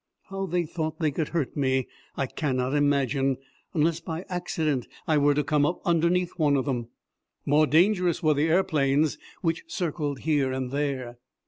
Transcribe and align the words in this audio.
How 0.29 0.47
they 0.47 0.65
thought 0.65 0.99
they 0.99 1.11
could 1.11 1.27
hurt 1.27 1.55
me 1.55 1.87
I 2.17 2.25
cannot 2.25 2.73
imagine, 2.73 3.37
unless 3.75 3.99
by 3.99 4.25
accident 4.29 4.87
I 5.07 5.19
were 5.19 5.35
to 5.35 5.43
come 5.43 5.63
up 5.63 5.79
underneath 5.85 6.31
one 6.39 6.55
of 6.57 6.65
them. 6.65 6.87
More 7.45 7.67
dangerous 7.67 8.23
were 8.23 8.33
the 8.33 8.49
aeroplanes 8.49 9.19
which 9.43 9.63
circled 9.67 10.21
here 10.21 10.51
and 10.51 10.71
there. 10.71 11.19